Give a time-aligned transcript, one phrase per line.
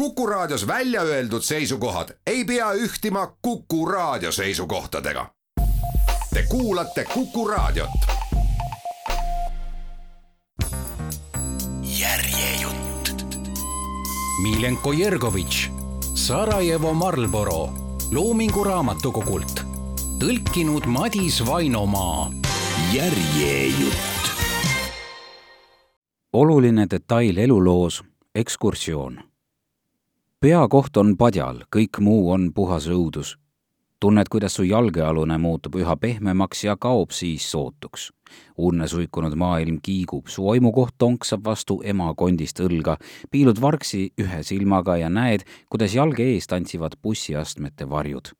[0.00, 5.26] Kuku Raadios välja öeldud seisukohad ei pea ühtima Kuku Raadio seisukohtadega.
[6.34, 7.90] Te kuulate Kuku Raadiot.
[11.82, 13.36] järjejutt.
[14.42, 15.70] Milenko Jergovitš,
[16.14, 17.68] Sarajevo Marlboro,
[18.12, 19.60] Loomingu Raamatukogult,
[20.18, 22.32] tõlkinud Madis Vainomaa.
[22.92, 24.30] järjejutt.
[26.32, 28.04] oluline detail eluloos,
[28.34, 29.29] ekskursioon
[30.40, 33.36] peakoht on padjal, kõik muu on puhas õudus.
[34.00, 38.12] tunned, kuidas su jalgealune muutub üha pehmemaks ja kaob siis sootuks.
[38.56, 42.96] unne suikunud maailm kiigub, su aimukoht tonksab vastu ema kondist õlga,
[43.30, 48.32] piilud vargsi ühe silmaga ja näed, kuidas jalge ees tantsivad bussiastmete varjud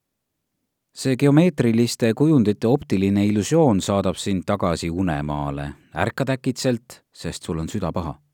[0.94, 5.72] see geomeetriliste kujundite optiline illusioon saadab sind tagasi unemaale.
[5.94, 8.29] ärkad äkitselt, sest sul on süda paha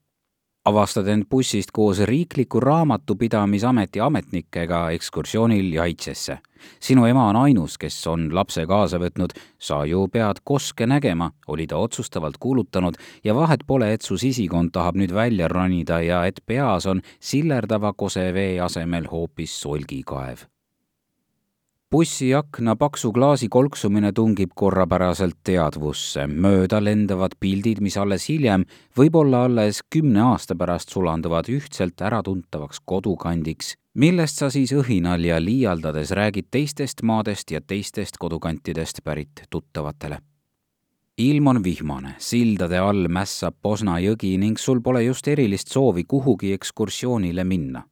[0.67, 6.39] avastad end bussist koos Riikliku Raamatupidamisameti ametnikega ekskursioonil Jaitsesse.
[6.81, 11.67] sinu ema on ainus, kes on lapse kaasa võtnud, sa ju pead koske nägema, oli
[11.67, 12.95] ta otsustavalt kuulutanud.
[13.25, 17.93] Ja vahet pole, et su sisikond tahab nüüd välja ronida ja et peas on sillerdava
[17.93, 20.56] kosevee asemel hoopis solgikaev
[21.91, 28.65] bussi akna paksu klaasi kolksumine tungib korrapäraselt teadvusse, mööda lendavad pildid, mis alles hiljem,
[28.99, 36.11] võib-olla alles kümne aasta pärast sulanduvad ühtselt äratuntavaks kodukandiks, millest sa siis õhinal ja liialdades
[36.11, 40.19] räägid teistest maadest ja teistest kodukantidest pärit tuttavatele?
[41.17, 46.53] Ilm on vihmane, sildade all mässab Posna jõgi ning sul pole just erilist soovi kuhugi
[46.53, 47.87] ekskursioonile minna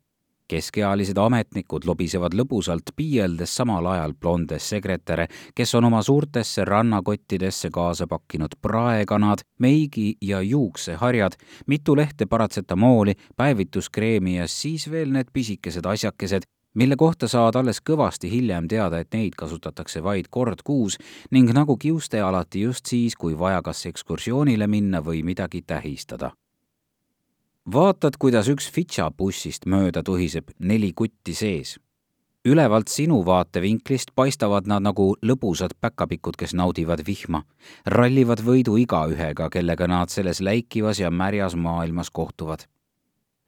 [0.55, 8.07] keskealised ametnikud lobisevad lõbusalt piieldes samal ajal blondes sekretäre, kes on oma suurtesse rannakottidesse kaasa
[8.11, 16.47] pakkinud praekanad, meigi ja juukseharjad, mitu lehte paratsetamooli, päevituskreemi ja siis veel need pisikesed asjakesed,
[16.75, 20.99] mille kohta saad alles kõvasti hiljem teada, et neid kasutatakse vaid kord kuus
[21.35, 26.35] ning nagu kiuste alati just siis, kui vaja kas ekskursioonile minna või midagi tähistada
[27.73, 31.79] vaatad, kuidas üks Fitša bussist mööda tuhiseb, neli kutti sees.
[32.45, 37.43] ülevalt sinu vaatevinklist paistavad nad nagu lõbusad päkapikud, kes naudivad vihma,
[37.87, 42.69] rallivad võidu igaühega, kellega nad selles läikivas ja märjas maailmas kohtuvad.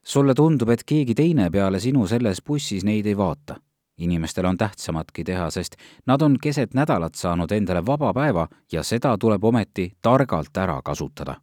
[0.03, 3.57] sulle tundub, et keegi teine peale sinu selles bussis neid ei vaata
[3.99, 9.19] inimestel on tähtsamatki teha, sest nad on keset nädalat saanud endale vaba päeva ja seda
[9.19, 11.35] tuleb ometi targalt ära kasutada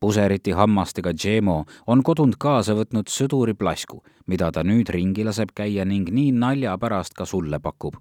[0.00, 5.84] puseriti hammastega Džemo on kodunt kaasa võtnud sõduri plasku, mida ta nüüd ringi laseb käia
[5.84, 7.96] ning nii nalja pärast ka sulle pakub.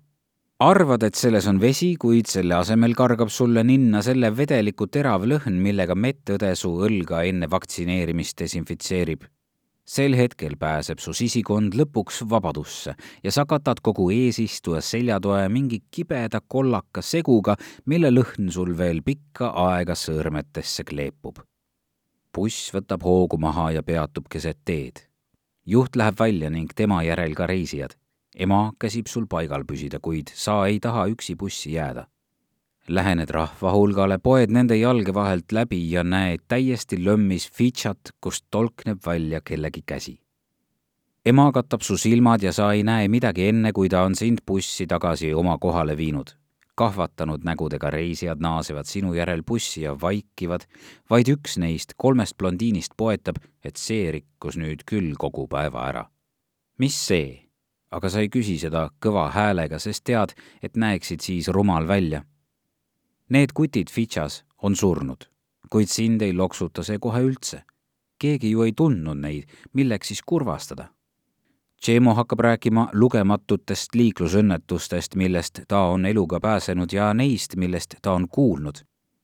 [0.59, 5.57] arvad, et selles on vesi, kuid selle asemel kargab sulle ninna selle vedeliku terav lõhn,
[5.61, 9.27] millega medõde su õlga enne vaktsineerimist desinfitseerib
[9.87, 16.41] sel hetkel pääseb su sisikond lõpuks vabadusse ja sa katad kogu eesistuja seljatoe mingi kibeda
[16.55, 21.39] kollaka seguga, mille lõhn sul veel pikka aega sõõrmetesse kleepub
[22.37, 25.01] buss võtab hoogu maha ja peatub keset teed.
[25.65, 27.95] juht läheb välja ning tema järel ka reisijad.
[28.35, 32.07] ema käsib sul paigal püsida, kuid sa ei taha üksi bussi jääda.
[32.87, 38.99] Lähened rahva hulgale, poed nende jalge vahelt läbi ja näed täiesti lömmis fitšat, kust tolkneb
[39.05, 40.19] välja kellegi käsi.
[41.25, 44.87] ema katab su silmad ja sa ei näe midagi enne, kui ta on sind bussi
[44.87, 46.37] tagasi oma kohale viinud
[46.77, 50.67] kahvatanud nägudega reisijad naasevad sinu järel bussi ja vaikivad,
[51.09, 56.05] vaid üks neist kolmest blondiinist poetab, et see rikkus nüüd küll kogu päeva ära.
[56.77, 57.43] mis see?
[57.91, 62.25] aga sa ei küsi seda kõva häälega, sest tead, et näeksid siis rumal välja.
[63.29, 65.23] Need kutid Fitšas on surnud,
[65.71, 67.63] kuid sind ei loksuta see kohe üldse.
[68.19, 70.89] keegi ju ei tundnud neid, milleks siis kurvastada
[71.81, 78.27] Tšemo hakkab rääkima lugematutest liiklusõnnetustest, millest ta on eluga pääsenud ja neist, millest ta on
[78.27, 78.81] kuulnud.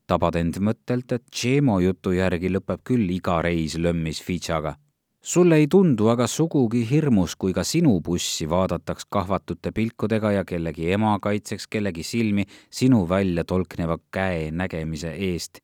[0.07, 4.75] tabad end mõttelt, et Tšemo jutu järgi lõpeb küll iga reis lömmis Fitšaga.
[5.21, 10.91] sulle ei tundu aga sugugi hirmus, kui ka sinu bussi vaadataks kahvatute pilkudega ja kellegi
[10.91, 15.57] ema kaitseks kellegi silmi sinu välja tolkneva käe nägemise eest.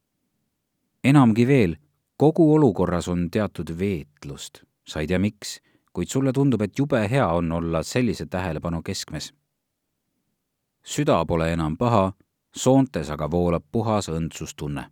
[1.04, 1.76] enamgi veel,
[2.18, 5.60] kogu olukorras on teatud veetlust, sa ei tea, miks
[6.00, 9.34] kuid sulle tundub, et jube hea on olla sellise tähelepanu keskmes.
[10.84, 12.14] süda pole enam paha,
[12.56, 14.86] soontes aga voolab puhas õndsustunne.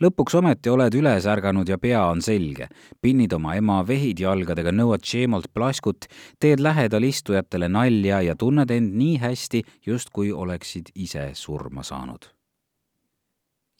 [0.00, 2.70] lõpuks ometi oled üles ärganud ja pea on selge,
[3.02, 6.08] pinnid oma ema vehid jalgadega, nõuad Tšemolt plaskut,
[6.40, 12.39] teed lähedal istujatele nalja ja tunned end nii hästi, justkui oleksid ise surma saanud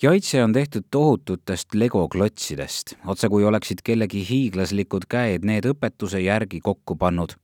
[0.02, 6.96] jaitse on tehtud tohututest legoklotsidest, otse kui oleksid kellegi hiiglaslikud käed need õpetuse järgi kokku
[6.96, 7.36] pannud.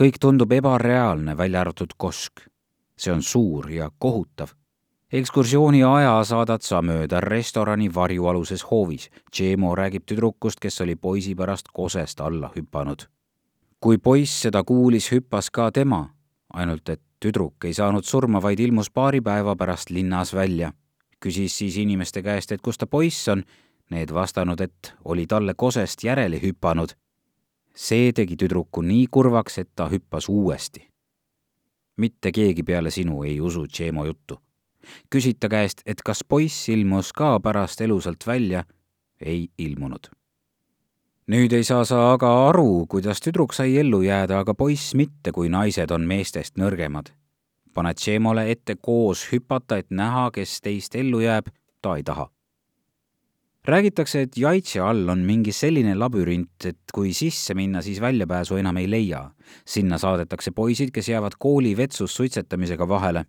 [0.00, 2.40] kõik tundub ebareaalne, välja arvatud kosk.
[2.96, 4.48] see on suur ja kohutav.
[5.12, 9.10] ekskursiooni aja saadad sa mööda restorani varjualuses hoovis.
[9.32, 13.06] Džemo räägib tüdrukust, kes oli poisi pärast kosest alla hüpanud.
[13.80, 16.10] kui poiss seda kuulis, hüppas ka tema,
[16.52, 20.72] ainult et tüdruk ei saanud surma, vaid ilmus paari päeva pärast linnas välja
[21.24, 23.44] küsis siis inimeste käest, et kus ta poiss on.
[23.90, 26.94] Need vastanud, et oli talle kosest järele hüpanud.
[27.74, 30.88] see tegi tüdruku nii kurvaks, et ta hüppas uuesti.
[31.96, 34.40] mitte keegi peale sinu ei usu Tšeemo juttu.
[35.14, 38.64] küsid ta käest, et kas poiss ilmus ka pärast elusalt välja.
[39.20, 40.08] ei ilmunud
[41.26, 45.48] nüüd ei saa sa aga aru, kuidas tüdruk sai ellu jääda, aga poiss mitte, kui
[45.48, 47.23] naised on meestest nõrgemad
[47.74, 51.50] paned Tšemole ette koos hüpata, et näha, kes teist ellu jääb,
[51.82, 52.30] ta ei taha.
[53.64, 58.76] räägitakse, et Jaitse all on mingi selline labürint, et kui sisse minna, siis väljapääsu enam
[58.76, 59.30] ei leia.
[59.66, 63.24] sinna saadetakse poisid, kes jäävad kooli vetsus suitsetamisega vahele.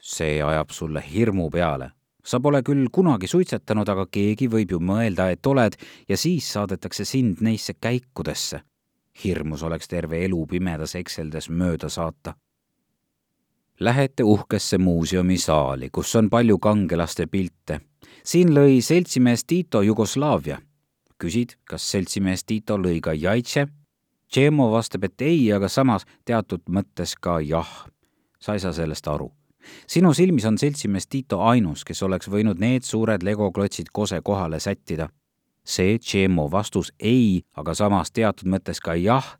[0.00, 1.90] see ajab sulle hirmu peale.
[2.24, 5.76] sa pole küll kunagi suitsetanud, aga keegi võib ju mõelda, et oled
[6.08, 8.60] ja siis saadetakse sind neisse käikudesse.
[9.24, 12.34] hirmus oleks terve elu pimedas ekseldes mööda saata
[13.80, 17.80] Lähete uhkesse muuseumisaali, kus on palju kangelaste pilte.
[18.24, 20.58] siin lõi seltsimees Tito Jugoslaavia.
[21.18, 23.66] küsid, kas seltsimees Tito lõi ka Jaitše?
[24.28, 27.88] Tšemo vastab, et ei, aga samas teatud mõttes ka jah.
[28.38, 29.32] sa ei saa sellest aru.
[29.86, 35.08] sinu silmis on seltsimees Tito ainus, kes oleks võinud need suured legoklotsid kose kohale sättida.
[35.64, 39.38] see Tšemo vastus ei, aga samas teatud mõttes ka jah,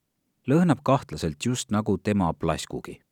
[0.49, 3.04] lõhnab kahtlaselt just nagu tema plaskugi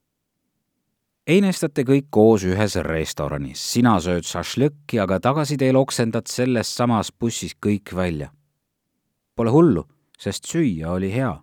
[1.27, 7.95] einestate kõik koos ühes restoranis, sina sööd šašlõkki, aga tagasiteel oksendad selles samas bussis kõik
[7.95, 8.33] välja.
[9.37, 9.87] Pole hullu,
[10.19, 11.41] sest süüa oli hea.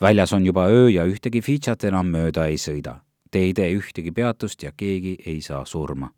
[0.00, 3.00] väljas on juba öö ja ühtegi fitšat enam mööda ei sõida.
[3.30, 6.10] Te ei tee ühtegi peatust ja keegi ei saa surma.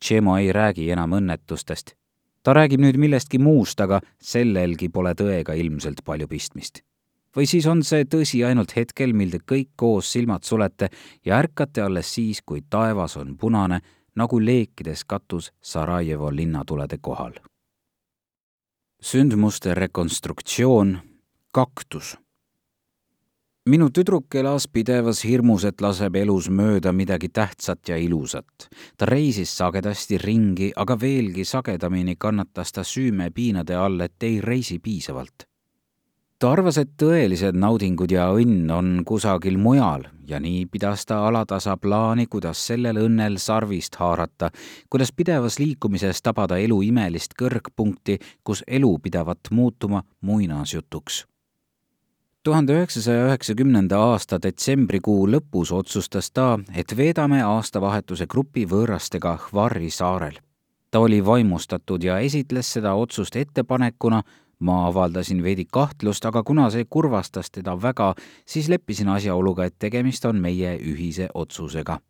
[0.00, 1.94] Tšemo ei räägi enam õnnetustest.
[2.42, 6.82] ta räägib nüüd millestki muust, aga sellelgi pole tõega ilmselt palju pistmist
[7.36, 10.88] või siis on see tõsi ainult hetkel, mil te kõik koos silmad sulete
[11.24, 13.80] ja ärkate alles siis, kui taevas on punane,
[14.16, 17.34] nagu leekides katus Sarajevo linnatulede kohal.
[19.02, 20.98] sündmuste rekonstruktsioon,
[21.52, 22.16] kaktus.
[23.68, 28.68] minu tüdruk elas pidevas hirmus, et laseb elus mööda midagi tähtsat ja ilusat.
[28.96, 35.46] ta reisis sagedasti ringi, aga veelgi sagedamini kannatas ta süümepiinade all, et ei reisi piisavalt
[36.38, 41.76] ta arvas, et tõelised naudingud ja õnn on kusagil mujal ja nii pidas ta alatasa
[41.76, 44.50] plaani, kuidas sellel õnnel sarvist haarata,
[44.90, 51.24] kuidas pidevas liikumises tabada elu imelist kõrgpunkti, kus elu pidavat muutuma muinasjutuks.
[52.42, 60.38] tuhande üheksasaja üheksakümnenda aasta detsembrikuu lõpus otsustas ta, et veedame aastavahetuse grupi võõrastega Hvarri saarel.
[60.90, 64.22] ta oli vaimustatud ja esitles seda otsust ettepanekuna,
[64.58, 68.14] ma avaldasin veidi kahtlust, aga kuna see kurvastas teda väga,
[68.46, 72.00] siis leppisin asjaoluga, et tegemist on meie ühise otsusega.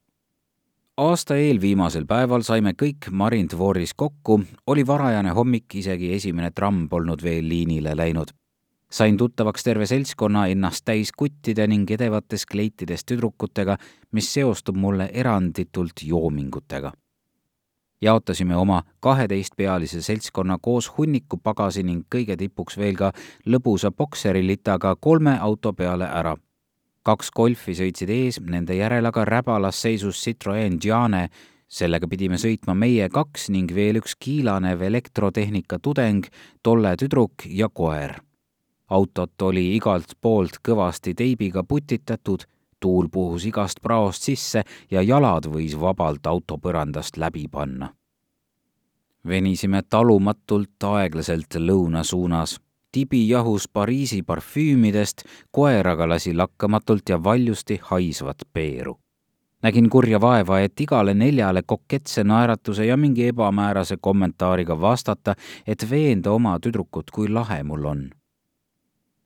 [0.96, 7.48] aasta eelviimasel päeval saime kõik Marindvoris kokku, oli varajane hommik, isegi esimene tramm polnud veel
[7.48, 8.28] liinile läinud.
[8.90, 13.76] sain tuttavaks terve seltskonna ennast täis kuttide ning edevates kleitides tüdrukutega,
[14.12, 16.92] mis seostub mulle eranditult joomingutega
[18.02, 23.12] jaotasime oma kaheteistpealise seltskonna koos hunniku pagasi ning kõige tipuks veel ka
[23.46, 26.36] lõbusa bokserilitaga kolme auto peale ära.
[27.02, 31.28] kaks golfi sõitsid ees, nende järel aga räbalas seisus Citroen Diane,
[31.68, 36.26] sellega pidime sõitma meie kaks ning veel üks kiilanev elektrotehnika tudeng,
[36.62, 38.20] tolle tüdruk ja koer.
[38.88, 42.44] autot oli igalt poolt kõvasti teibiga putitatud
[42.86, 47.88] tuul puhus igast praost sisse ja jalad võis vabalt auto põrandast läbi panna.
[49.26, 52.60] venisime talumatult aeglaselt lõuna suunas.
[52.92, 58.98] tibi jahus Pariisi parfüümidest, koer aga lasi lakkamatult ja valjusti haisvat peeru
[59.62, 65.34] nägin kurja vaeva, et igale neljale koketse naeratuse ja mingi ebamäärase kommentaariga vastata,
[65.66, 68.06] et veenda oma tüdrukut, kui lahe mul on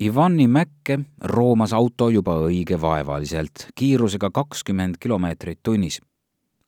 [0.01, 6.01] Ivani mäkke roomas auto juba õige vaevaliselt, kiirusega kakskümmend kilomeetrit tunnis.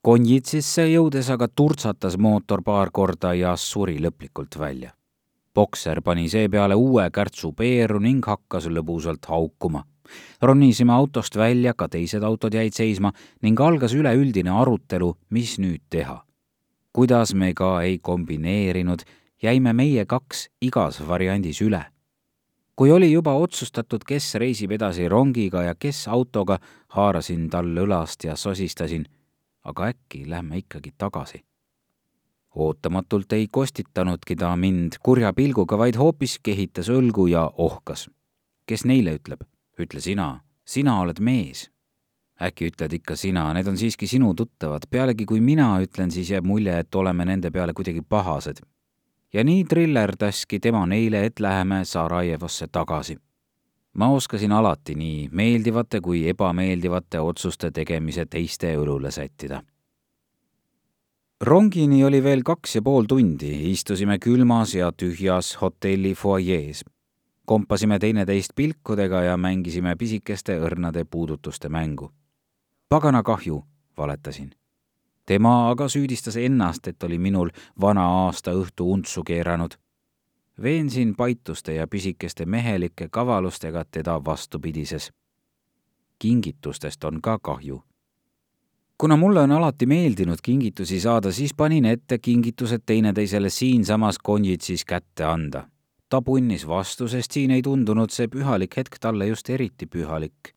[0.01, 4.91] Konjitsisse jõudes aga turtsatas mootor paar korda ja suri lõplikult välja.
[5.55, 9.83] bokser pani seepeale uue kärtsu peeru ning hakkas lõbusalt haukuma.
[10.41, 13.11] ronisime autost välja, ka teised autod jäid seisma
[13.41, 16.23] ning algas üleüldine arutelu, mis nüüd teha
[16.93, 19.01] kuidas me ka ei kombineerinud,
[19.41, 21.81] jäime meie kaks igas variandis üle.
[22.75, 28.35] Kui oli juba otsustatud, kes reisib edasi rongiga ja kes autoga, haarasin tal õlast ja
[28.35, 29.05] sosistasin,
[29.63, 31.43] aga äkki lähme ikkagi tagasi
[32.55, 38.09] ootamatult ei kostitanudki ta mind kurja pilguga, vaid hoopis kehitas õlgu ja ohkas.
[38.65, 39.43] kes neile ütleb?
[39.79, 41.69] ütle sina, sina oled mees.
[42.41, 46.45] äkki ütled ikka sina, need on siiski sinu tuttavad, pealegi kui mina ütlen, siis jääb
[46.45, 48.59] mulje, et oleme nende peale kuidagi pahased.
[49.33, 53.17] Ja nii trillerdaski tema neile, et läheme Sarajevosse tagasi.
[53.93, 59.63] ma oskasin alati nii meeldivate kui ebameeldivate otsuste tegemise teiste õlule sättida
[61.43, 66.83] rongini oli veel kaks ja pool tundi, istusime külmas ja tühjas hotelli fuajees.
[67.45, 72.11] kompasime teineteist pilkudega ja mängisime pisikeste õrnade puudutuste mängu.
[72.89, 73.63] pagana kahju,
[73.97, 74.51] valetasin.
[75.25, 77.49] Tema aga süüdistas ennast, et oli minul
[77.81, 79.73] vana aasta õhtu untsu keeranud.
[80.61, 85.11] veensin paituste ja pisikeste mehelike kavalustega teda vastupidises.
[86.19, 87.83] kingitustest on ka kahju
[89.03, 95.23] kuna mulle on alati meeldinud kingitusi saada, siis panin ette kingitused teineteisele siinsamas konjitsis kätte
[95.23, 95.67] anda.
[96.09, 100.52] ta punnis vastu, sest siin ei tundunud see pühalik hetk talle just eriti pühalik.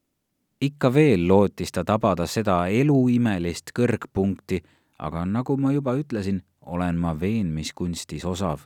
[0.61, 4.63] Ikka veel lootis ta tabada seda eluimelist kõrgpunkti,
[4.99, 8.61] aga nagu ma juba ütlesin, olen ma veenmiskunstis osav.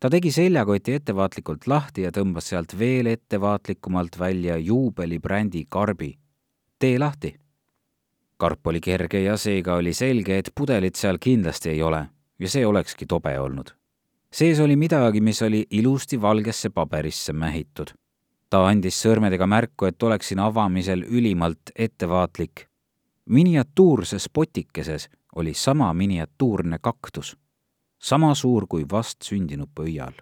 [0.00, 6.18] ta tegi seljakoti ettevaatlikult lahti ja tõmbas sealt veel ettevaatlikumalt välja juubelibrändi karbi.
[6.78, 7.38] tee lahti
[8.38, 12.04] karp oli kerge ja seega oli selge, et pudelit seal kindlasti ei ole
[12.38, 13.74] ja see olekski tobe olnud.
[14.32, 17.90] sees oli midagi, mis oli ilusti valgesse paberisse mähitud.
[18.50, 22.68] Ta andis sõrmedega märku, et oleksin avamisel ülimalt ettevaatlik.
[23.28, 27.36] miniatuurses potikeses oli sama miniatuurne kaktus,
[27.98, 30.12] sama suur kui vastsündinud pöial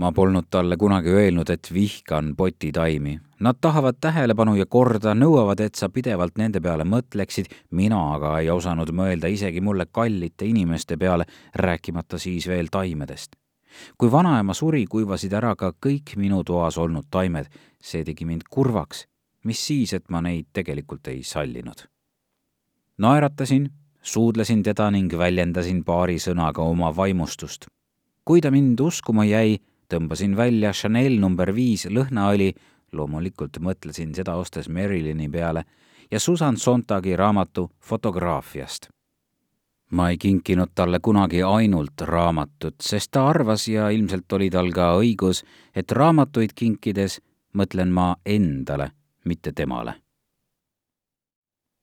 [0.00, 3.20] ma polnud talle kunagi öelnud, et vihkan potitaimi.
[3.40, 8.48] Nad tahavad tähelepanu ja korda, nõuavad, et sa pidevalt nende peale mõtleksid, mina aga ei
[8.50, 13.36] osanud mõelda isegi mulle kallite inimeste peale, rääkimata siis veel taimedest.
[13.98, 17.46] Kui vanaema suri, kuivasid ära ka kõik minu toas olnud taimed.
[17.80, 19.06] see tegi mind kurvaks.
[19.44, 21.88] mis siis, et ma neid tegelikult ei sallinud.
[22.98, 23.70] naeratasin,
[24.02, 27.66] suudlesin teda ning väljendasin paari sõnaga oma vaimustust.
[28.24, 29.58] kui ta mind uskuma jäi,
[29.88, 32.54] tõmbasin välja Chanel number viis lõhnaõli,
[32.92, 35.64] loomulikult mõtlesin seda ostes Marilyni peale,
[36.10, 38.88] ja Susan Sontagi raamatu fotograafiast.
[39.90, 44.92] Ma ei kinkinud talle kunagi ainult raamatut, sest ta arvas ja ilmselt oli tal ka
[44.98, 45.44] õigus,
[45.74, 47.20] et raamatuid kinkides
[47.54, 48.90] mõtlen ma endale,
[49.24, 50.00] mitte temale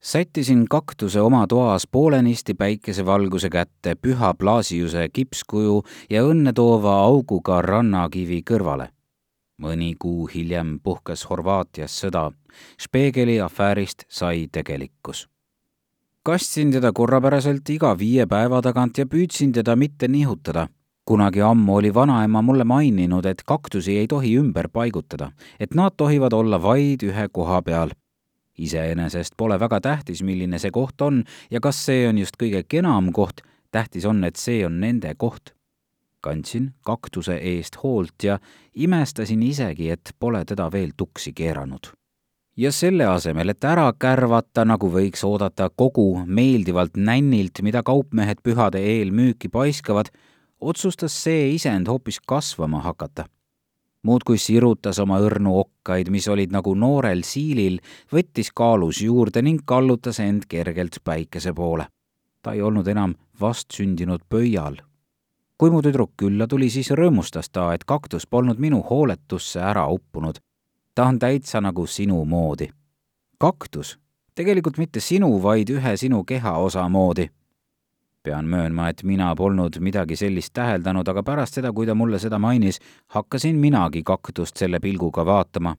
[0.07, 8.89] sättisin kaktuse oma toas poolenisti päikesevalguse kätte püha Blasiuse kipskuju ja õnnetoova auguga rannakivi kõrvale.
[9.61, 12.31] mõni kuu hiljem puhkes Horvaatias sõda.
[12.81, 15.27] Špeegeli afäärist sai tegelikkus.
[16.27, 20.67] Kastsin teda korrapäraselt iga viie päeva tagant ja püüdsin teda mitte nihutada
[21.07, 26.33] kunagi ammu oli vanaema mulle maininud, et kaktusi ei tohi ümber paigutada, et nad tohivad
[26.35, 27.93] olla vaid ühe koha peal
[28.57, 33.13] iseenesest pole väga tähtis, milline see koht on ja kas see on just kõige kenam
[33.15, 33.39] koht,
[33.71, 35.53] tähtis on, et see on nende koht.
[36.27, 38.39] kandsin kaktuse eest hoolt ja
[38.75, 41.93] imestasin isegi, et pole teda veel tuksi keeranud.
[42.57, 48.81] Ja selle asemel, et ära kärvata, nagu võiks oodata kogu meeldivalt nännilt, mida kaupmehed pühade
[48.81, 50.09] eel müüki paiskavad,
[50.59, 53.27] otsustas see isend hoopis kasvama hakata
[54.07, 57.79] muudkui sirutas oma õrnu okkaid, mis olid nagu noorel siilil,
[58.13, 61.87] võttis kaalus juurde ning kallutas end kergelt päikese poole.
[62.41, 64.77] ta ei olnud enam vastsündinud pöial.
[65.57, 70.37] kui mu tüdruk külla tuli, siis rõõmustas ta, et kaktus polnud minu hooletusse ära uppunud.
[70.97, 72.69] Ta on täitsa nagu sinu moodi.
[73.37, 73.99] kaktus,
[74.35, 77.29] tegelikult mitte sinu, vaid ühe sinu kehaosa moodi
[78.23, 82.39] pean möönma, et mina polnud midagi sellist täheldanud, aga pärast seda, kui ta mulle seda
[82.39, 82.79] mainis,
[83.15, 85.75] hakkasin minagi kaktust selle pilguga vaatama.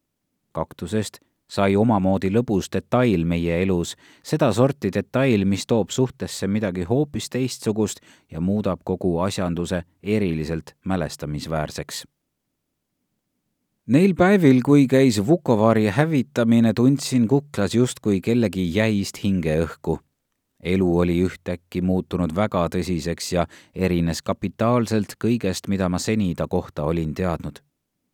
[0.52, 1.18] kaktusest
[1.50, 8.40] sai omamoodi lõbus detail meie elus, sedasorti detail, mis toob suhtesse midagi hoopis teistsugust ja
[8.40, 12.06] muudab kogu asjanduse eriliselt mälestamisväärseks.
[13.88, 19.96] Neil päevil, kui käis Vukovari hävitamine, tundsin kuklas justkui kellegi jäist hingeõhku
[20.62, 26.84] elu oli ühtäkki muutunud väga tõsiseks ja erines kapitaalselt kõigest, mida ma seni ta kohta
[26.84, 27.62] olin teadnud.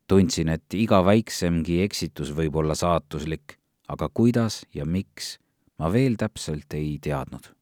[0.07, 3.57] tundsin, et iga väiksemgi eksitus võib olla saatuslik,
[3.89, 5.39] aga kuidas ja miks,
[5.79, 7.55] ma veel täpselt ei teadnud.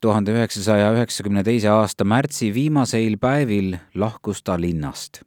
[0.00, 5.22] tuhande üheksasaja üheksakümne teise aasta märtsi viimaseil päevil lahkus ta linnast.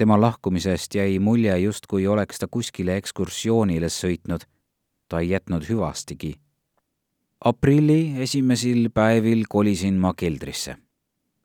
[0.00, 4.48] Tema lahkumisest jäi mulje, justkui oleks ta kuskile ekskursioonile sõitnud.
[5.08, 6.34] ta ei jätnud hüvastigi.
[7.44, 10.76] aprilli esimesel päevil kolisin ma keldrisse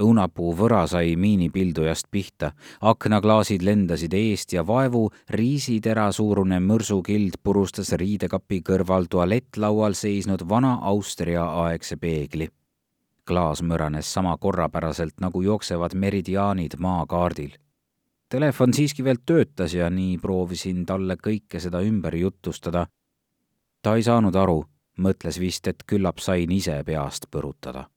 [0.02, 8.62] õunapuu võra sai miinipildujast pihta, aknaklaasid lendasid eest ja vaevu riisitera suurune mõrsukild purustas riidekapi
[8.70, 12.50] kõrval tualettlaual seisnud vana Austria aegse peegli.
[13.26, 17.56] klaas mõranes sama korrapäraselt, nagu jooksevad meridiaanid maakaardil.
[18.30, 22.88] Telefon siiski veel töötas ja nii proovisin talle kõike seda ümber jutustada.
[23.82, 24.66] ta ei saanud aru,
[24.98, 27.90] mõtles vist, et küllap sain ise peast põrutada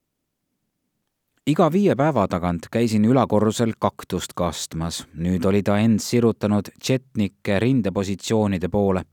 [1.48, 8.68] iga viie päeva tagant käisin ülakorrusel kaktust kastmas, nüüd oli ta end sirutanud tšetnike rindepositsioonide
[8.68, 9.04] poole.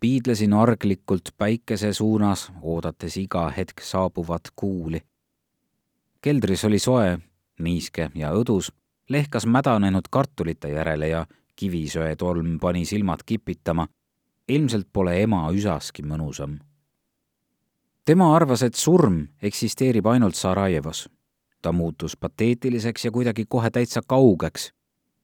[0.00, 5.00] piidlesin arglikult päikese suunas, oodates iga hetk saabuvat kuuli.
[6.20, 7.18] keldris oli soe,
[7.58, 8.72] niiske ja õdus,
[9.08, 13.86] lehkas mädanenud kartulite järele ja kivisöetolm pani silmad kipitama.
[14.48, 16.58] ilmselt pole ema üsaski mõnusam
[18.04, 21.08] tema arvas, et surm eksisteerib ainult Sarajevos
[21.62, 24.72] ta muutus pateetiliseks ja kuidagi kohe täitsa kaugeks.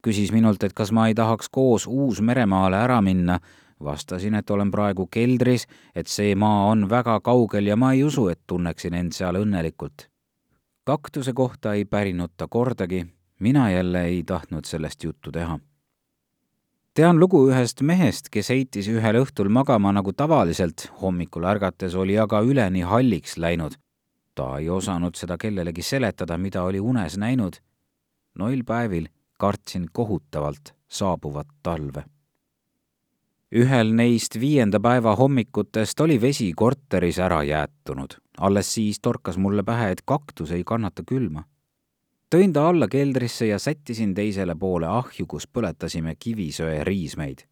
[0.07, 3.41] küsis minult, et kas ma ei tahaks koos Uus-Meremaale ära minna.
[3.85, 8.29] vastasin, et olen praegu keldris, et see maa on väga kaugel ja ma ei usu,
[8.29, 10.09] et tunneksin end seal õnnelikult.
[10.85, 13.07] kaktuse kohta ei pärinud ta kordagi,
[13.45, 15.59] mina jälle ei tahtnud sellest juttu teha
[16.95, 22.41] tean lugu ühest mehest, kes heitis ühel õhtul magama nagu tavaliselt, hommikul ärgates oli aga
[22.41, 23.75] üleni halliks läinud
[24.35, 27.61] ta ei osanud seda kellelegi seletada, mida oli unes näinud.
[28.39, 29.07] Noil päevil
[29.39, 32.05] kartsin kohutavalt saabuvat talve.
[33.55, 38.15] ühel neist viienda päeva hommikutest oli vesi korteris ära jäätunud.
[38.39, 41.45] alles siis torkas mulle pähe, et kaktus ei kannata külma.
[42.35, 47.47] Tõin ta alla keldrisse ja sättisin teisele poole ahju, kus põletasime kivisöe riismeid.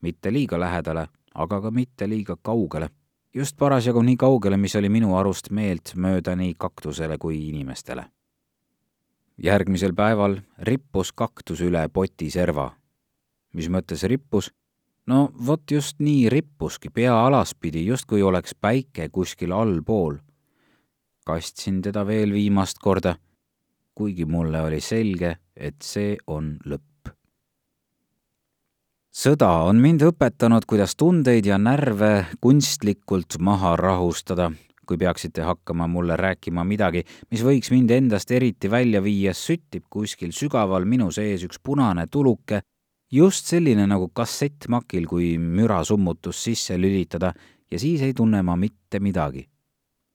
[0.00, 2.90] mitte liiga lähedale, aga ka mitte liiga kaugele
[3.36, 8.04] just parasjagu nii kaugele, mis oli minu arust meeltmööda nii kaktusele kui inimestele.
[9.42, 12.70] järgmisel päeval rippus kaktus üle poti serva.
[13.52, 14.50] mis mõttes rippus?
[15.06, 20.16] no vot just nii rippuski, pea alaspidi, justkui oleks päike kuskil allpool.
[21.26, 23.16] kastsin teda veel viimast korda,
[23.96, 26.84] kuigi mulle oli selge, et see on lõpp
[29.16, 34.52] sõda on mind õpetanud, kuidas tundeid ja närve kunstlikult maha rahustada.
[34.86, 40.30] kui peaksite hakkama mulle rääkima midagi, mis võiks mind endast eriti välja viia, süttib kuskil
[40.30, 42.60] sügaval minu sees üks punane tuluke,
[43.10, 47.32] just selline nagu kassettmakil, kui mürasummutus sisse lülitada
[47.70, 49.48] ja siis ei tunne ma mitte midagi.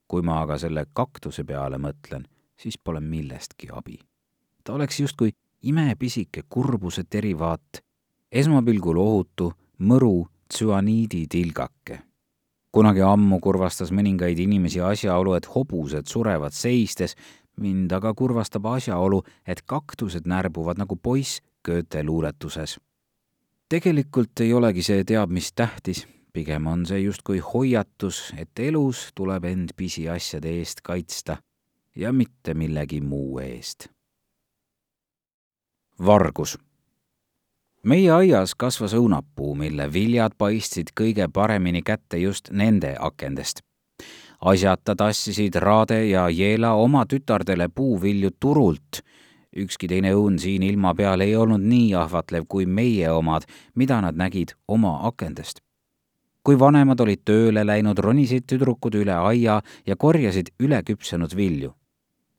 [0.07, 2.25] kui ma aga selle kaktuse peale mõtlen,
[2.61, 3.99] siis pole millestki abi.
[4.63, 7.81] ta oleks justkui imepisike kurbuse derivaat
[8.31, 11.99] esmapilgul ohutu mõru tsüaniiditilgake.
[12.71, 17.15] kunagi ammu kurvastas mõningaid inimesi asjaolu, et hobused surevad seistes,
[17.57, 22.79] mind aga kurvastab asjaolu, et kaktused närbuvad nagu poiss Goethe luuletuses.
[23.69, 29.45] tegelikult ei olegi see teab mis tähtis, pigem on see justkui hoiatus, et elus tuleb
[29.45, 31.37] end pisiasjade eest kaitsta
[31.95, 33.87] ja mitte millegi muu eest.
[36.05, 36.57] vargus
[37.83, 43.61] meie aias kasvas õunapuu, mille viljad paistsid kõige paremini kätte just nende akendest.
[44.41, 49.01] asjata tassisid Raade ja Jeela oma tütardele puuvilju turult.
[49.55, 53.43] ükski teine õun siin ilma peal ei olnud nii ahvatlev kui meie omad,
[53.75, 55.59] mida nad nägid oma akendest.
[56.43, 61.73] kui vanemad olid tööle läinud, ronisid tüdrukud üle aia ja korjasid üleküpsenud vilju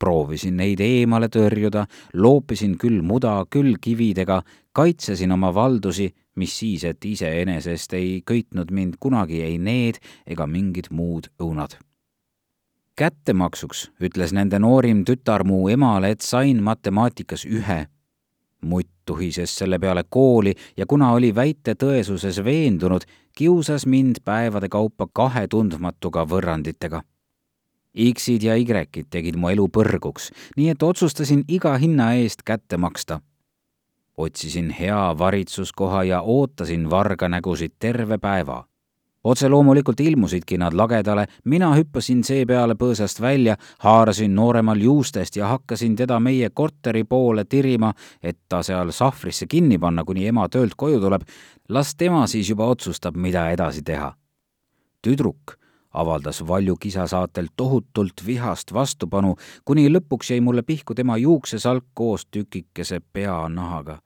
[0.02, 1.86] proovisin neid eemale tõrjuda,
[2.18, 4.40] loopisin küll muda, küll kividega,
[4.74, 10.90] kaitsesin oma valdusi, mis siis, et iseenesest ei köitnud mind kunagi ei need ega mingid
[10.90, 11.78] muud õunad.
[12.98, 17.86] kättemaksuks ütles nende noorim tütar mu emale, et sain matemaatikas ühe.
[18.60, 23.02] mutt tuhises selle peale kooli ja kuna oli väite tõesuses veendunud,
[23.36, 27.02] kiusas mind päevade kaupa kahe tundmatuga võrranditega
[27.92, 33.20] X-id ja Y-id tegid mu elu põrguks, nii et otsustasin iga hinna eest kätte maksta.
[34.16, 38.64] otsisin hea varitsuskoha ja ootasin varganägusid terve päeva.
[39.24, 45.96] otse loomulikult ilmusidki nad lagedale, mina hüppasin seepeale põõsast välja, haarasin nooremal juustest ja hakkasin
[45.96, 51.00] teda meie korteri poole tirima, et ta seal sahvrisse kinni panna, kuni ema töölt koju
[51.00, 51.22] tuleb.
[51.68, 54.14] las tema siis juba otsustab, mida edasi teha.
[55.02, 55.61] tüdruk
[55.92, 63.00] avaldas Valju kisasaatel tohutult vihast vastupanu, kuni lõpuks jäi mulle pihku tema juuksesalk koos tükikese
[63.12, 63.98] peanahaga.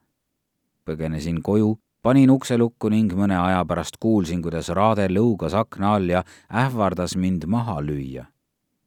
[0.85, 6.09] põgenesin koju, panin ukse lukku ning mõne aja pärast kuulsin, kuidas Raade lõugas akna all
[6.09, 6.23] ja
[6.53, 8.25] ähvardas mind maha lüüa.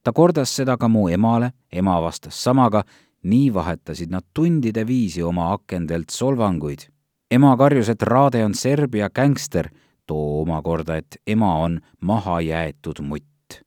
[0.02, 2.84] ta kordas seda ka mu emale, ema vastas samaga,
[3.22, 6.88] nii vahetasid nad tundide viisi oma akendelt solvanguid.
[7.30, 9.68] ema karjus, et Raade on Serbia gängster
[10.10, 13.60] too omakorda, et ema on mahajäetud mutt.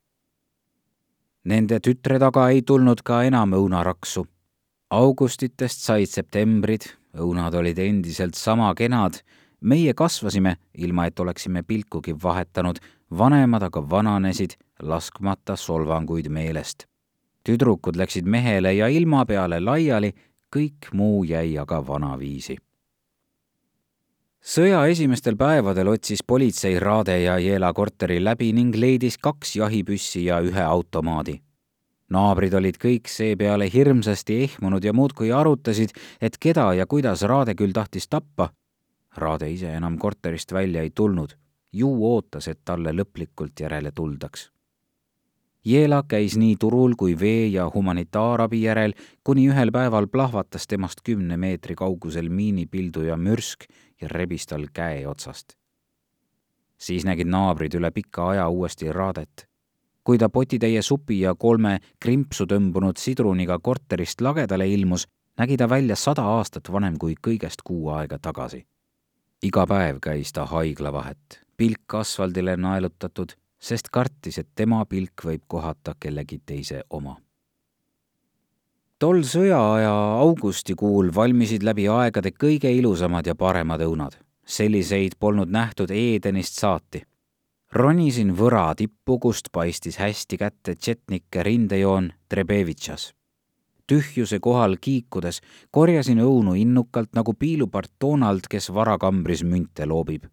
[1.48, 4.26] Nende tütre taga ei tulnud ka enam õunaraksu.
[4.94, 6.86] augustitest said septembrid,
[7.18, 9.18] õunad olid endiselt sama kenad,
[9.60, 12.78] meie kasvasime, ilma et oleksime pilkugi vahetanud,
[13.10, 16.86] vanemad aga vananesid, laskmata solvanguid meelest.
[17.44, 20.14] tüdrukud läksid mehele ja ilma peale laiali,
[20.56, 22.58] kõik muu jäi aga vanaviisi
[24.44, 30.42] sõja esimestel päevadel otsis politsei Raade ja Jela korteri läbi ning leidis kaks jahipüssi ja
[30.44, 31.40] ühe automaadi.
[32.10, 37.72] naabrid olid kõik seepeale hirmsasti ehmunud ja muudkui arutasid, et keda ja kuidas Raade küll
[37.74, 38.50] tahtis tappa.
[39.18, 41.34] Raade ise enam korterist välja ei tulnud,
[41.72, 44.52] ju ootas, et talle lõplikult järele tuldaks.
[45.66, 51.38] Jeela käis nii turul kui vee- ja humanitaarabi järel, kuni ühel päeval plahvatas temast kümne
[51.38, 53.64] meetri kaugusel miinipilduja mürsk
[54.04, 55.54] ja rebis tal käe otsast.
[56.78, 59.48] siis nägid naabrid üle pika aja uuesti Raadet.
[60.04, 65.96] kui ta potitäie supi ja kolme krimpsu tõmbunud sidruniga korterist lagedale ilmus, nägi ta välja
[65.96, 68.66] sada aastat vanem kui kõigest kuu aega tagasi.
[69.44, 75.96] iga päev käis ta haiglavahet, pilk asfaldile naelutatud, sest kartis, et tema pilk võib kohata
[76.00, 77.18] kellegi teise oma
[79.04, 79.92] tol sõjaaja
[80.24, 84.14] augustikuul valmisid läbi aegade kõige ilusamad ja paremad õunad.
[84.46, 87.02] selliseid polnud nähtud Edenist saati.
[87.72, 93.14] ronisin võra tippu, kust paistis hästi kätte tšetnike rindejoon Trebevitšas.
[93.88, 100.24] tühjuse kohal kiikudes korjasin õunu innukalt nagu piilupart Donald, kes varakambris münte loobib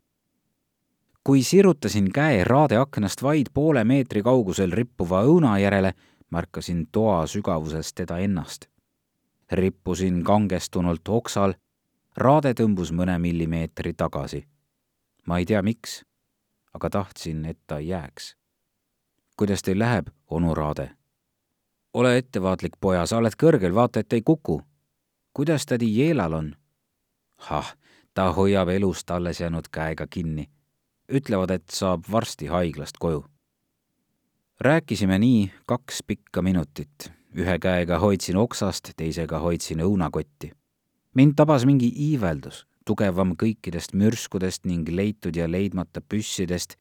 [1.25, 5.93] kui sirutasin käe raade aknast vaid poole meetri kaugusel rippuva õuna järele,
[6.31, 8.67] märkasin toa sügavuses teda ennast.
[9.53, 11.55] rippusin kangestunult oksal,
[12.17, 14.47] raade tõmbus mõne millimeetri tagasi.
[15.27, 16.05] ma ei tea, miks,
[16.75, 18.37] aga tahtsin, et ta jääks.
[19.37, 20.91] kuidas teil läheb, onu Raade?
[21.95, 24.63] ole ettevaatlik, poja, sa oled kõrgel, vaata, et ei kuku.
[25.33, 26.57] kuidas tädi Jeelal on?
[27.51, 27.75] ah,
[28.15, 30.51] ta hoiab elust alles jäänud käega kinni.
[31.13, 33.30] ütlevad, et saab varsti haiglast koju
[34.61, 37.13] rääkisime nii kaks pikka minutit.
[37.35, 40.53] ühe käega hoidsin oksast, teisega hoidsin õunakotti.
[41.15, 46.77] mind tabas mingi iiveldus, tugevam kõikidest mürskudest ning leitud ja leidmata püssidest.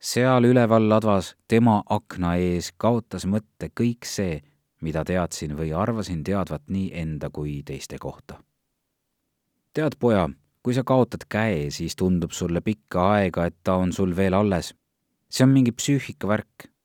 [0.00, 4.42] seal üleval ladvas tema akna ees kaotas mõtte kõik see,
[4.80, 8.42] mida teadsin või arvasin teadvat nii enda kui teiste kohta.
[9.74, 10.30] tead, poja,
[10.62, 14.74] kui sa kaotad käe, siis tundub sulle pikka aega, et ta on sul veel alles.
[15.30, 16.77] see on mingi psüühikavärk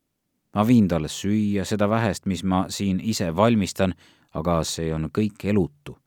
[0.56, 3.94] ma viin talle süüa seda vähest, mis ma siin ise valmistan,
[4.34, 5.98] aga see on kõik elutu.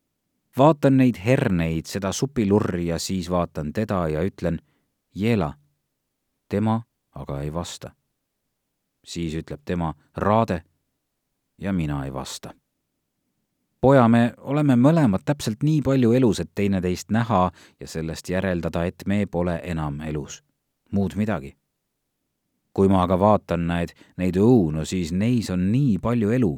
[0.59, 4.59] vaatan neid herneid, seda supilurri ja siis vaatan teda ja ütlen,
[5.15, 5.55] Jeela.
[6.49, 6.83] tema
[7.17, 7.91] aga ei vasta.
[9.05, 10.63] siis ütleb tema, Raade.
[11.59, 12.55] ja mina ei vasta.
[13.81, 19.03] poja, me oleme mõlemad täpselt nii palju elus, et teineteist näha ja sellest järeldada, et
[19.07, 20.45] me pole enam elus.
[20.93, 21.57] muud midagi
[22.77, 26.51] kui ma aga vaatan, näed, neid õunu, siis neis on nii palju elu.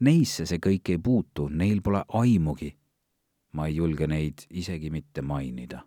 [0.00, 2.76] Neisse see kõik ei puutu, neil pole aimugi.
[3.52, 5.82] ma ei julge neid isegi mitte mainida.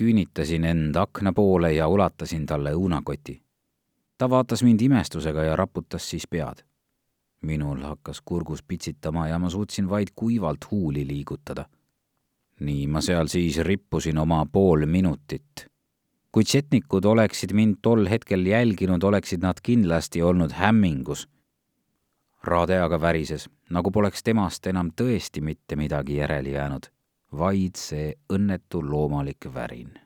[0.00, 3.42] küünitasin end akna poole ja ulatasin talle õunakoti.
[4.18, 6.64] ta vaatas mind imestusega ja raputas siis pead.
[7.42, 11.68] minul hakkas kurgus pitsitama ja ma suutsin vaid kuivalt huuli liigutada.
[12.60, 15.75] nii ma seal siis rippusin oma pool minutit
[16.36, 21.22] kui tšetnikud oleksid mind tol hetkel jälginud, oleksid nad kindlasti olnud hämmingus.
[22.44, 26.90] Rade aga värises, nagu poleks temast enam tõesti mitte midagi järele jäänud,
[27.32, 29.96] vaid see õnnetu loomalik värin.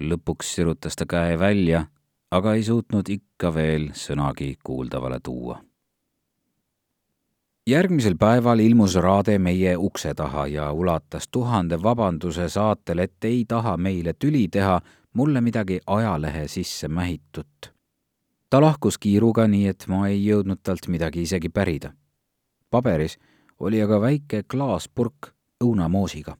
[0.00, 1.86] lõpuks sirutas ta käe välja,
[2.30, 5.60] aga ei suutnud ikka veel sõnagi kuuldavale tuua
[7.70, 13.76] järgmisel päeval ilmus Raade meie ukse taha ja ulatas tuhande vabanduse saatel, et ei taha
[13.76, 14.80] meile tüli teha
[15.14, 17.72] mulle midagi ajalehe sisse mähitut.
[18.50, 21.92] ta lahkus kiiruga, nii et ma ei jõudnud talt midagi isegi pärida.
[22.70, 23.18] paberis
[23.60, 26.36] oli aga väike klaaspurk õunamoosiga.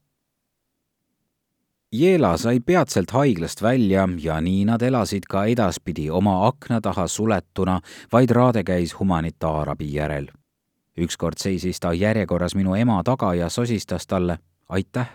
[1.92, 7.80] Jeela sai peatselt haiglast välja ja nii nad elasid ka edaspidi oma akna taha suletuna,
[8.12, 10.28] vaid Raade käis humanitaarabi järel.
[10.98, 15.08] ükskord seisis ta järjekorras minu ema taga ja sosistas talle aitäh.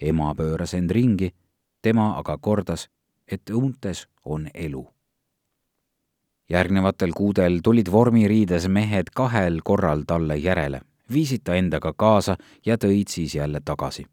[0.00, 1.30] ema pööras end ringi,
[1.86, 2.88] tema aga kordas,
[3.30, 4.86] et õuntes on elu
[6.48, 10.80] järgnevatel kuudel tulid vormiriides mehed kahel korral talle järele,
[11.12, 14.06] viisid ta endaga kaasa ja tõid siis jälle tagasi.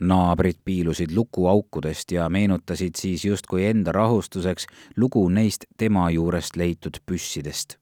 [0.00, 7.78] naabrid piilusid lukuaukudest ja meenutasid siis justkui enda rahustuseks lugu neist tema juurest leitud püssidest.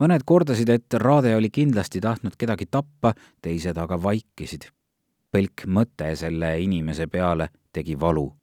[0.00, 4.64] mõned kordasid, et Raade oli kindlasti tahtnud kedagi tappa, teised aga vaikisid.
[5.30, 8.41] pelk mõte selle inimese peale tegi valu.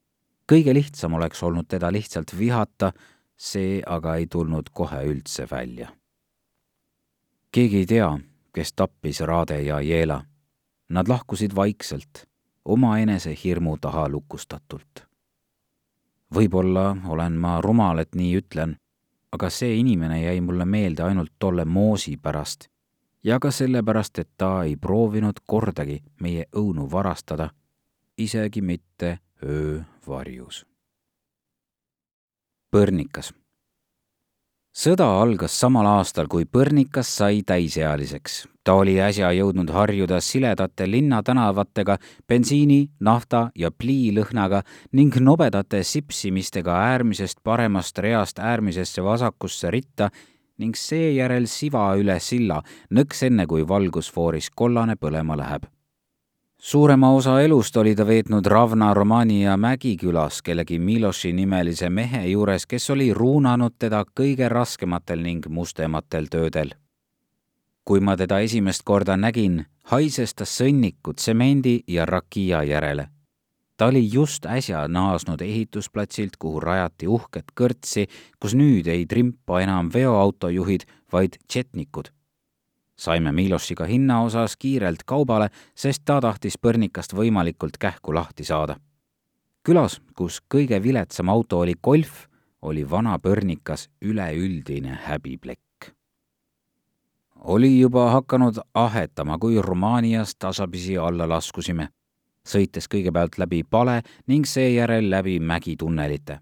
[0.49, 2.91] Kõige lihtsam oleks olnud teda lihtsalt vihata
[3.37, 5.89] see aga ei tulnud kohe üldse välja.
[7.51, 8.19] keegi ei tea,
[8.53, 10.23] kes tappis Raade ja Jeela.
[10.89, 12.25] Nad lahkusid vaikselt,
[12.65, 15.05] omaenese hirmu taha lukustatult.
[16.35, 18.75] võib-olla olen ma rumal, et nii ütlen,
[19.31, 22.69] aga see inimene jäi mulle meelde ainult tolle moosi pärast
[23.23, 27.49] ja ka sellepärast, et ta ei proovinud kordagi meie õunu varastada,
[28.17, 30.65] isegi mitte öövarjus
[32.69, 33.31] Põrnikas.
[34.77, 38.47] sõda algas samal aastal, kui Põrnikas sai täisealiseks.
[38.63, 41.97] ta oli äsja jõudnud harjuda siledate linnatänavatega,
[42.27, 50.11] bensiini, nafta ja pliilõhnaga ning nobedate sipsimistega äärmisest paremast reast äärmisesse vasakusse ritta
[50.57, 55.65] ning seejärel siva üle silla, nõks enne, kui valgusfooris kollane põlema läheb
[56.59, 62.89] suurema osa elust oli ta veetnud Ravna Romania Mägikülas kellegi Miloši nimelise mehe juures, kes
[62.89, 66.75] oli ruunanud teda kõige raskematel ning mustematel töödel.
[67.85, 73.07] kui ma teda esimest korda nägin, haises ta sõnniku, tsemendi ja rakia järele.
[73.77, 78.07] ta oli just äsja naasnud ehitusplatsilt, kuhu rajati uhket kõrtsi,
[78.39, 82.18] kus nüüd ei trimpa enam veoautojuhid, vaid tšetnikud
[82.99, 88.75] saime Milošiga hinna osas kiirelt kaubale, sest ta tahtis põrnikast võimalikult kähku lahti saada.
[89.63, 92.25] külas, kus kõige viletsam auto oli Golf,
[92.61, 95.93] oli vana põrnikas üleüldine häbiplekk.
[97.35, 101.87] oli juba hakanud ahetama, kui Rumaanias tasapisi alla laskusime,
[102.47, 106.39] sõites kõigepealt läbi pale ning seejärel läbi mägitunnelite.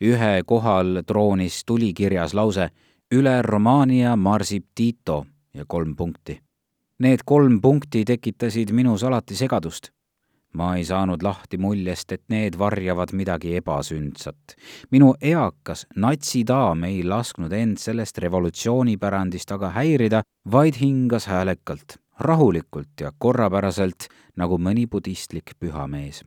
[0.00, 2.70] ühe kohal troonis tulikirjas lause
[3.14, 6.40] üle Romaania marsib Tito ja kolm punkti.
[6.98, 9.90] Need kolm punkti tekitasid minus alati segadust.
[10.56, 14.54] ma ei saanud lahti muljest, et need varjavad midagi ebasündsat.
[14.90, 23.12] minu eakas natsidaam ei lasknud end sellest revolutsioonipärandist aga häirida, vaid hingas häälekalt, rahulikult ja
[23.18, 26.24] korrapäraselt nagu mõni budistlik pühamees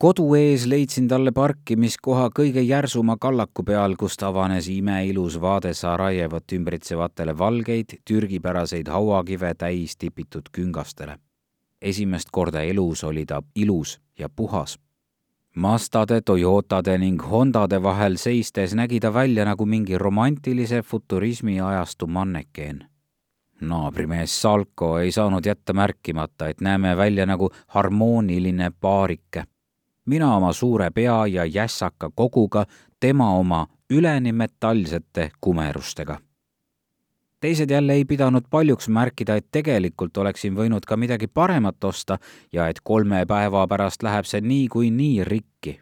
[0.00, 7.34] kodu ees leidsin talle parkimiskoha kõige järsuma kallaku peal, kust avanes imeilus vaade Sarajevot ümbritsevatele
[7.38, 11.18] valgeid türgipäraseid hauakive täis tipitud küngastele.
[11.82, 14.78] esimest korda elus oli ta ilus ja puhas.
[15.54, 22.84] Mastade, Toyotade ning Hondade vahel seistes nägi ta välja nagu mingi romantilise futurismi ajastu mannekeen
[23.60, 29.44] naabrimees Salko ei saanud jätta märkimata, et näeme välja nagu harmooniline paarike
[30.06, 32.64] mina oma suure pea ja jässaka koguga,
[33.00, 36.18] tema oma üleni metallsete kumerustega.
[37.40, 42.18] teised jälle ei pidanud paljuks märkida, et tegelikult oleksin võinud ka midagi paremat osta
[42.52, 45.80] ja et kolme päeva pärast läheb see niikuinii rikki.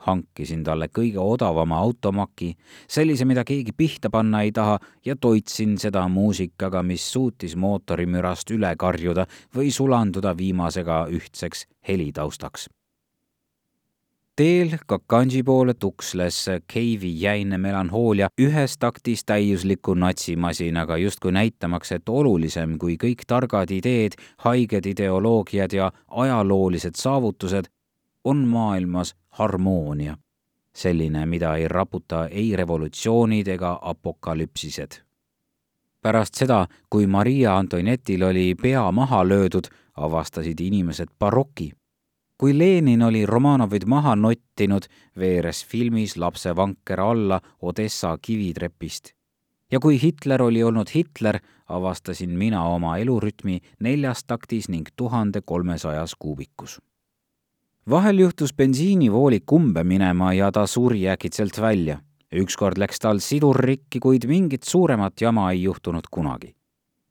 [0.00, 2.56] hankisin talle kõige odavama automaki,
[2.88, 8.74] sellise, mida keegi pihta panna ei taha, ja toitsin seda muusikaga, mis suutis mootorimürast üle
[8.76, 12.68] karjuda või sulanduda viimasega ühtseks helitaustaks
[14.40, 22.78] teel Kakanji poole tuksles Keivi jäine melanhoolia ühes taktis täiusliku natsimasinaga, justkui näitamaks, et olulisem
[22.78, 27.68] kui kõik targad ideed, haiged ideoloogiad ja ajaloolised saavutused
[28.24, 30.16] on maailmas harmoonia.
[30.76, 35.02] selline, mida ei raputa ei revolutsioonid ega apokalüpsised
[36.02, 41.72] pärast seda, kui Maria Antoinetil oli pea maha löödud, avastasid inimesed baroki
[42.40, 44.86] kui Lenin oli Romanovid maha nottinud,
[45.18, 49.12] veeres filmis lapsevanker alla Odessa kivitrepist.
[49.72, 56.14] ja kui Hitler oli olnud Hitler, avastasin mina oma elurütmi neljas taktis ning tuhande kolmesajas
[56.18, 56.80] kuubikus.
[57.90, 61.98] vahel juhtus bensiinivoolik umbe minema ja ta suri äkitselt välja.
[62.32, 66.54] ükskord läks tal sidur rikki, kuid mingit suuremat jama ei juhtunud kunagi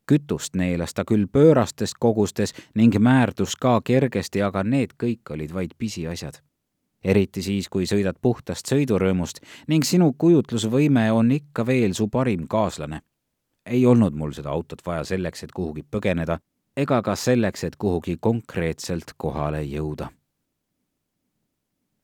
[0.10, 5.76] kütust neelas ta küll pöörastes kogustes ning määrdus ka kergesti, aga need kõik olid vaid
[5.78, 6.42] pisiasjad.
[7.04, 13.02] eriti siis, kui sõidad puhtast sõidurõõmust ning sinu kujutlusvõime on ikka veel su parim kaaslane.
[13.66, 16.40] ei olnud mul seda autot vaja selleks, et kuhugi põgeneda
[16.78, 20.10] ega ka selleks, et kuhugi konkreetselt kohale jõuda.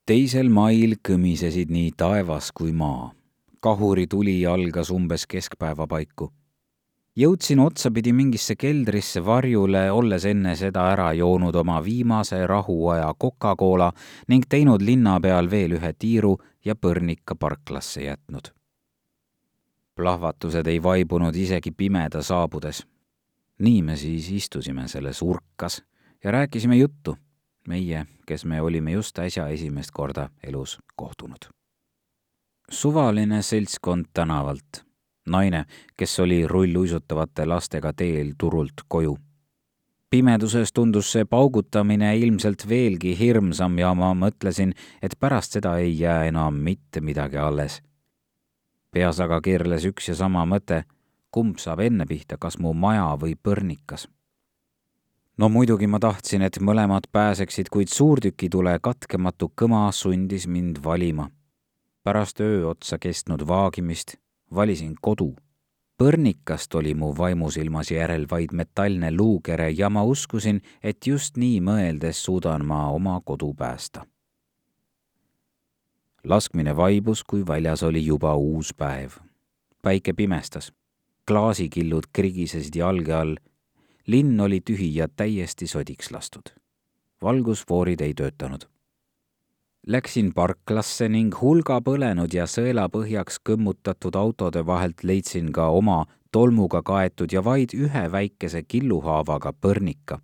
[0.05, 3.13] teisel mail kõmisesid nii taevas kui maa.
[3.59, 6.31] kahurituli algas umbes keskpäeva paiku
[7.15, 13.91] jõudsin otsapidi mingisse keldrisse varjule, olles enne seda ära joonud oma viimase rahuaja Coca-Cola
[14.27, 18.51] ning teinud linna peal veel ühe tiiru ja põrnika parklasse jätnud.
[19.95, 22.87] plahvatused ei vaibunud isegi pimeda saabudes.
[23.59, 25.83] nii me siis istusime selles urkas
[26.23, 27.17] ja rääkisime juttu,
[27.67, 31.47] meie, kes me olime just äsja esimest korda elus kohtunud.
[32.71, 34.85] suvaline seltskond tänavalt
[35.25, 35.65] naine,
[35.97, 39.17] kes oli rulluisutavate lastega teel turult koju.
[40.09, 46.25] pimeduses tundus see paugutamine ilmselt veelgi hirmsam ja ma mõtlesin, et pärast seda ei jää
[46.25, 47.81] enam mitte midagi alles.
[48.91, 50.83] peas aga keerles üks ja sama mõte,
[51.31, 54.07] kumb saab enne pihta, kas mu maja või põrnikas
[55.37, 61.29] no muidugi ma tahtsin, et mõlemad pääseksid, kuid suurtükitule katkematu kõma sundis mind valima.
[62.03, 64.15] pärast öö otsa kestnud vaagimist
[64.55, 65.35] valisin kodu.
[65.97, 72.23] põrnikast oli mu vaimusilmas järel vaid metallne luukere ja ma uskusin, et just nii mõeldes
[72.25, 74.05] suudan ma oma kodu päästa.
[76.23, 79.11] laskmine vaibus, kui väljas oli juba uus päev.
[79.81, 80.73] päike pimestas,
[81.27, 83.35] klaasikillud krigisesid jalge all,
[84.07, 86.49] linn oli tühi ja täiesti sodiks lastud.
[87.21, 88.74] valgusfoorid ei töötanud
[89.87, 97.33] Läksin parklasse ning hulga põlenud ja sõelapõhjaks kõmmutatud autode vahelt leidsin ka oma tolmuga kaetud
[97.33, 100.17] ja vaid ühe väikese killuhaavaga põrnika.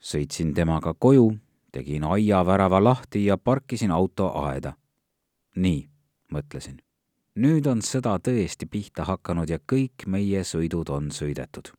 [0.00, 1.38] sõitsin temaga koju,
[1.72, 4.76] tegin aiavärava lahti ja parkisin auto aeda.
[5.56, 5.88] nii,
[6.32, 6.76] mõtlesin.
[7.36, 11.72] nüüd on sõda tõesti pihta hakanud ja kõik meie sõidud on sõidetud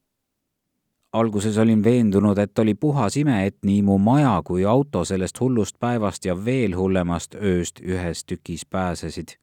[1.13, 5.79] alguses olin veendunud, et oli puhas ime, et nii mu maja kui auto sellest hullust
[5.79, 9.37] päevast ja veel hullemast ööst ühes tükis pääsesid.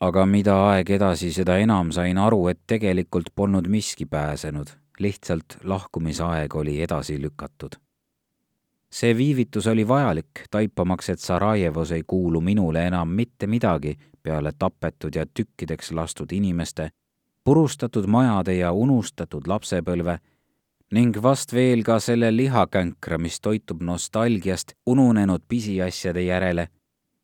[0.00, 6.54] aga mida aeg edasi, seda enam sain aru, et tegelikult polnud miski pääsenud, lihtsalt lahkumisaeg
[6.54, 7.76] oli edasi lükatud.
[8.90, 15.14] see viivitus oli vajalik, taipamaks, et Sarajevos ei kuulu minule enam mitte midagi peale tapetud
[15.14, 16.90] ja tükkideks lastud inimeste,
[17.44, 20.18] purustatud majade ja unustatud lapsepõlve
[20.90, 26.66] ning vast veel ka selle lihakänkra, mis toitub nostalgiast ununenud pisiasjade järele,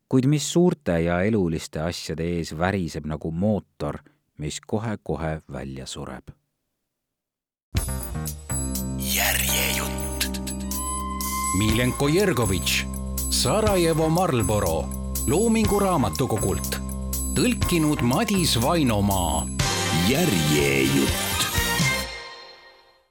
[0.07, 3.99] kuid mis suurte ja eluliste asjade ees väriseb nagu mootor,
[4.39, 6.31] mis kohe-kohe välja sureb.
[8.97, 10.41] järjejutt.
[11.57, 12.85] Milenko Jergovitš,
[13.29, 14.89] Sarajevo Marlboro,
[15.27, 16.79] Loomingu Raamatukogult,
[17.35, 19.47] tõlkinud Madis Vainomaa.
[20.09, 21.27] järjejutt